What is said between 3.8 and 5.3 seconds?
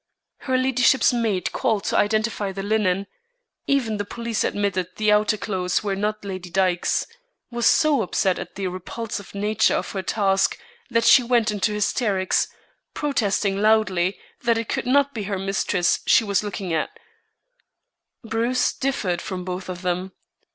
the police admitted the